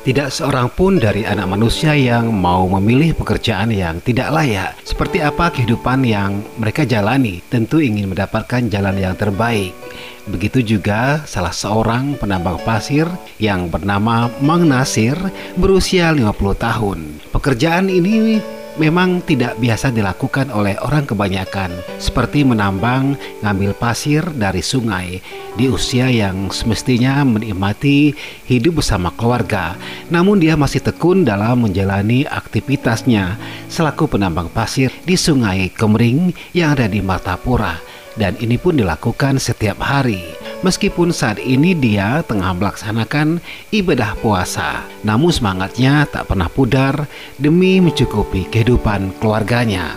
Tidak 0.00 0.32
seorang 0.32 0.72
pun 0.72 0.96
dari 0.96 1.28
anak 1.28 1.44
manusia 1.44 1.92
yang 1.92 2.32
mau 2.32 2.64
memilih 2.64 3.12
pekerjaan 3.12 3.68
yang 3.68 4.00
tidak 4.00 4.32
layak. 4.32 4.72
Seperti 4.80 5.20
apa 5.20 5.52
kehidupan 5.52 6.08
yang 6.08 6.40
mereka 6.56 6.88
jalani, 6.88 7.44
tentu 7.52 7.84
ingin 7.84 8.08
mendapatkan 8.08 8.64
jalan 8.72 8.96
yang 8.96 9.12
terbaik. 9.12 9.76
Begitu 10.24 10.64
juga 10.64 11.20
salah 11.28 11.52
seorang 11.52 12.16
penambang 12.16 12.56
pasir 12.64 13.04
yang 13.36 13.68
bernama 13.68 14.32
Mang 14.40 14.64
Nasir 14.64 15.20
berusia 15.60 16.16
50 16.16 16.32
tahun. 16.56 16.98
Pekerjaan 17.36 17.92
ini 17.92 18.40
memang 18.78 19.24
tidak 19.26 19.58
biasa 19.58 19.90
dilakukan 19.90 20.52
oleh 20.54 20.78
orang 20.84 21.08
kebanyakan, 21.08 21.74
seperti 21.98 22.46
menambang, 22.46 23.18
ngambil 23.42 23.74
pasir 23.74 24.22
dari 24.36 24.62
sungai 24.62 25.18
di 25.58 25.66
usia 25.66 26.06
yang 26.06 26.52
semestinya 26.54 27.26
menikmati 27.26 28.14
hidup 28.46 28.84
bersama 28.84 29.10
keluarga. 29.18 29.74
Namun 30.12 30.38
dia 30.38 30.54
masih 30.54 30.84
tekun 30.84 31.26
dalam 31.26 31.66
menjalani 31.66 32.28
aktivitasnya 32.28 33.34
selaku 33.66 34.06
penambang 34.06 34.52
pasir 34.52 34.94
di 35.02 35.18
Sungai 35.18 35.72
Kemering 35.74 36.30
yang 36.54 36.78
ada 36.78 36.86
di 36.86 37.02
Martapura 37.02 37.80
dan 38.18 38.34
ini 38.38 38.58
pun 38.58 38.78
dilakukan 38.78 39.38
setiap 39.38 39.78
hari. 39.82 40.29
Meskipun 40.60 41.08
saat 41.08 41.40
ini 41.40 41.72
dia 41.72 42.20
tengah 42.20 42.52
melaksanakan 42.52 43.40
ibadah 43.72 44.12
puasa, 44.20 44.84
namun 45.00 45.32
semangatnya 45.32 46.04
tak 46.04 46.28
pernah 46.28 46.52
pudar 46.52 47.08
demi 47.40 47.80
mencukupi 47.80 48.44
kehidupan 48.44 49.16
keluarganya. 49.16 49.96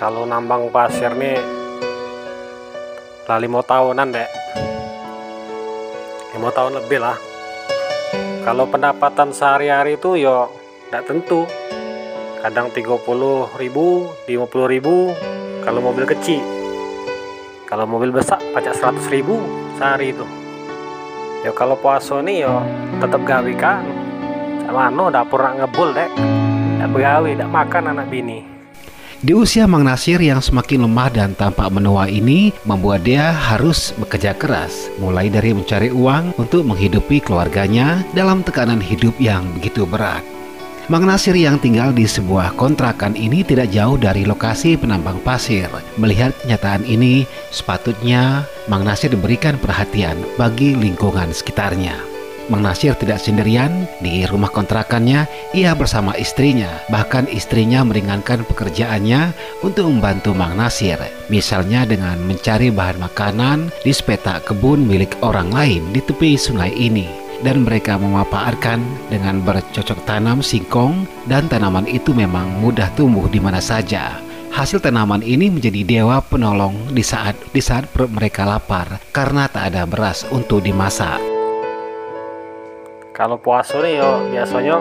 Kalau 0.00 0.24
nambang 0.24 0.72
pasir 0.72 1.12
nih, 1.12 1.36
lah 3.28 3.36
lima 3.44 3.60
tahunan 3.60 4.08
dek, 4.08 4.30
lima 6.32 6.48
tahun 6.48 6.80
lebih 6.80 7.04
lah. 7.04 7.20
Kalau 8.40 8.72
pendapatan 8.72 9.36
sehari-hari 9.36 10.00
itu 10.00 10.16
yo 10.16 10.48
tidak 10.88 11.12
tentu, 11.12 11.44
kadang 12.40 12.72
30 12.72 13.04
ribu, 13.60 14.08
50 14.24 14.64
ribu, 14.64 15.12
kalau 15.60 15.84
mobil 15.84 16.08
kecil. 16.08 16.40
Kalau 17.68 17.84
mobil 17.84 18.08
besar 18.08 18.40
pajak 18.56 18.72
100 18.80 19.12
ribu, 19.12 19.59
sehari 19.80 20.12
itu. 20.12 20.28
Ya 21.40 21.56
kalau 21.56 21.72
puasa 21.80 22.20
nih 22.20 22.44
yo 22.44 22.60
tetap 23.00 23.24
gawe 23.24 23.52
kan. 23.56 23.80
Sama 24.68 24.92
no 24.92 25.08
dapur 25.08 25.40
nak 25.40 25.56
ngebul 25.56 25.96
dek. 25.96 26.12
Tidak 26.12 26.88
begawe 26.92 27.28
tidak 27.32 27.48
makan 27.48 27.96
anak 27.96 28.12
bini. 28.12 28.44
Di 29.20 29.36
usia 29.36 29.68
Mang 29.68 29.84
Nasir 29.84 30.16
yang 30.16 30.40
semakin 30.40 30.88
lemah 30.88 31.12
dan 31.12 31.36
tampak 31.36 31.68
menua 31.68 32.08
ini 32.08 32.56
membuat 32.64 33.04
dia 33.04 33.36
harus 33.36 33.92
bekerja 34.00 34.32
keras, 34.32 34.88
mulai 34.96 35.28
dari 35.28 35.52
mencari 35.52 35.92
uang 35.92 36.40
untuk 36.40 36.64
menghidupi 36.64 37.20
keluarganya 37.20 38.00
dalam 38.16 38.40
tekanan 38.40 38.80
hidup 38.80 39.12
yang 39.20 39.44
begitu 39.60 39.84
berat. 39.84 40.24
Mang 40.88 41.04
Nasir 41.04 41.36
yang 41.36 41.60
tinggal 41.60 41.92
di 41.92 42.08
sebuah 42.08 42.56
kontrakan 42.56 43.12
ini 43.12 43.44
tidak 43.44 43.68
jauh 43.70 44.00
dari 44.00 44.24
lokasi 44.24 44.80
penambang 44.80 45.20
pasir. 45.20 45.68
Melihat 46.00 46.32
kenyataan 46.40 46.88
ini, 46.88 47.28
sepatutnya 47.52 48.48
Mang 48.70 48.86
Nasir 48.86 49.10
diberikan 49.10 49.58
perhatian 49.58 50.14
bagi 50.38 50.78
lingkungan 50.78 51.34
sekitarnya. 51.34 51.98
Mang 52.46 52.62
Nasir 52.62 52.94
tidak 52.94 53.18
sendirian 53.18 53.90
di 53.98 54.22
rumah 54.30 54.46
kontrakannya, 54.46 55.26
ia 55.50 55.74
bersama 55.74 56.14
istrinya. 56.14 56.70
Bahkan 56.86 57.34
istrinya 57.34 57.82
meringankan 57.82 58.46
pekerjaannya 58.46 59.34
untuk 59.66 59.90
membantu 59.90 60.38
Mang 60.38 60.54
Nasir. 60.54 61.02
Misalnya 61.26 61.82
dengan 61.82 62.22
mencari 62.22 62.70
bahan 62.70 63.02
makanan 63.02 63.74
di 63.82 63.90
sepetak 63.90 64.46
kebun 64.46 64.86
milik 64.86 65.18
orang 65.18 65.50
lain 65.50 65.90
di 65.90 65.98
tepi 65.98 66.38
sungai 66.38 66.70
ini 66.70 67.10
dan 67.42 67.66
mereka 67.66 67.98
memanfaatkan 67.98 68.78
dengan 69.10 69.42
bercocok 69.42 69.98
tanam 70.06 70.46
singkong 70.46 71.10
dan 71.26 71.50
tanaman 71.50 71.90
itu 71.90 72.14
memang 72.14 72.54
mudah 72.62 72.86
tumbuh 72.94 73.26
di 73.26 73.42
mana 73.42 73.58
saja. 73.58 74.29
Hasil 74.60 74.76
tanaman 74.76 75.24
ini 75.24 75.48
menjadi 75.48 75.88
dewa 75.88 76.20
penolong 76.20 76.92
di 76.92 77.00
saat 77.00 77.32
di 77.48 77.64
saat 77.64 77.88
perut 77.88 78.12
mereka 78.12 78.44
lapar 78.44 79.00
karena 79.08 79.48
tak 79.48 79.72
ada 79.72 79.88
beras 79.88 80.28
untuk 80.28 80.60
dimasak. 80.60 81.16
Kalau 83.16 83.40
puasa 83.40 83.80
nih 83.80 84.04
yo 84.04 84.20
biasanya 84.28 84.76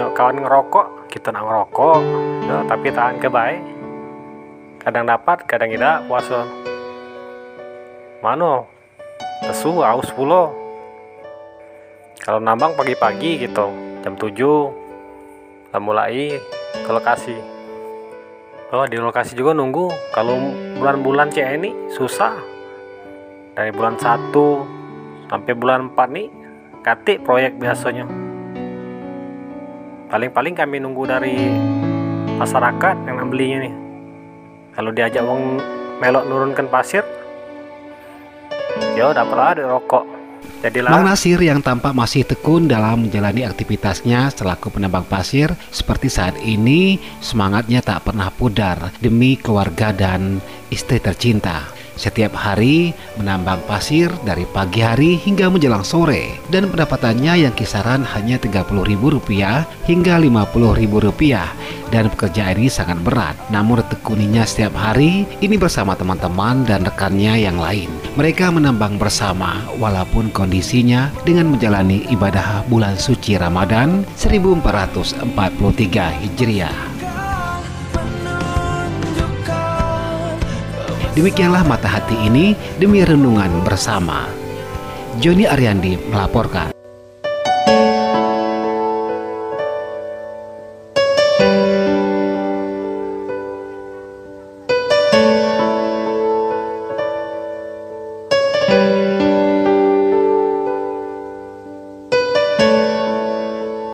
yo 0.00 0.06
kawan 0.16 0.40
ngerokok 0.40 1.12
kita 1.12 1.28
nak 1.28 1.44
ngerokok 1.44 2.00
yo, 2.48 2.56
tapi 2.64 2.88
tahan 2.88 3.20
ke 3.20 3.28
baik. 3.28 3.60
Kadang 4.80 5.12
dapat 5.12 5.44
kadang 5.44 5.68
tidak 5.68 6.00
puasa. 6.08 6.48
Mano, 8.24 8.64
tesu 9.44 9.84
aus 9.84 10.08
pulau 10.16 10.56
kalau 12.16 12.40
nambang 12.40 12.72
pagi-pagi 12.72 13.44
gitu 13.44 13.68
jam 14.00 14.16
7 14.16 14.32
lah 15.68 15.80
mulai 15.84 16.40
ke 16.80 16.88
lokasi 16.88 17.53
oh 18.74 18.86
di 18.90 18.98
lokasi 18.98 19.38
juga 19.38 19.54
nunggu. 19.54 19.86
Kalau 20.10 20.34
bulan-bulan 20.82 21.30
cek 21.30 21.48
ini 21.62 21.70
susah. 21.94 22.34
Dari 23.54 23.70
bulan 23.70 23.94
1 23.94 25.30
sampai 25.30 25.52
bulan 25.54 25.94
4 25.94 26.10
nih 26.10 26.26
katik 26.82 27.22
proyek 27.22 27.54
biasanya. 27.54 28.02
Paling-paling 30.10 30.58
kami 30.58 30.82
nunggu 30.82 31.06
dari 31.06 31.38
masyarakat 32.34 32.96
yang 33.06 33.30
belinya 33.30 33.70
nih. 33.70 33.74
Kalau 34.74 34.90
diajak 34.90 35.22
uang 35.22 35.62
melok 36.02 36.26
nurunkan 36.26 36.66
pasir 36.66 37.06
ya 38.98 39.14
dapat 39.14 39.36
lah 39.38 39.54
rokok 39.54 40.13
Jadilah. 40.64 40.96
Mang 40.96 41.04
Nasir 41.04 41.36
yang 41.44 41.60
tampak 41.60 41.92
masih 41.92 42.24
tekun 42.24 42.64
dalam 42.64 43.04
menjalani 43.04 43.44
aktivitasnya 43.44 44.32
selaku 44.32 44.72
penambang 44.72 45.04
pasir 45.04 45.52
seperti 45.68 46.08
saat 46.08 46.40
ini 46.40 46.96
semangatnya 47.20 47.84
tak 47.84 48.08
pernah 48.08 48.32
pudar 48.32 48.88
demi 48.96 49.36
keluarga 49.36 49.92
dan 49.92 50.40
istri 50.72 50.96
tercinta 51.04 51.73
setiap 51.94 52.34
hari 52.34 52.94
menambang 53.18 53.62
pasir 53.66 54.10
dari 54.26 54.46
pagi 54.50 54.82
hari 54.82 55.16
hingga 55.18 55.50
menjelang 55.50 55.86
sore. 55.86 56.38
Dan 56.50 56.70
pendapatannya 56.70 57.46
yang 57.46 57.54
kisaran 57.54 58.02
hanya 58.02 58.38
Rp30.000 58.38 59.02
hingga 59.86 60.14
Rp50.000 60.18 60.94
dan 61.94 62.10
pekerjaan 62.10 62.58
ini 62.58 62.66
sangat 62.66 62.98
berat. 63.06 63.38
Namun 63.54 63.86
tekuninya 63.86 64.42
setiap 64.42 64.74
hari 64.74 65.26
ini 65.38 65.54
bersama 65.54 65.94
teman-teman 65.94 66.66
dan 66.66 66.82
rekannya 66.82 67.38
yang 67.38 67.54
lain. 67.54 67.86
Mereka 68.18 68.50
menambang 68.50 68.98
bersama 68.98 69.62
walaupun 69.78 70.34
kondisinya 70.34 71.14
dengan 71.22 71.54
menjalani 71.54 72.06
ibadah 72.10 72.66
bulan 72.66 72.98
suci 72.98 73.38
Ramadan 73.38 74.02
1443 74.18 75.26
Hijriah 76.22 76.93
Demikianlah 81.14 81.62
mata 81.62 81.86
hati 81.86 82.18
ini 82.26 82.58
demi 82.74 82.98
renungan 83.06 83.62
bersama. 83.62 84.26
Joni 85.22 85.46
Ariandi 85.46 86.10
melaporkan. 86.10 86.73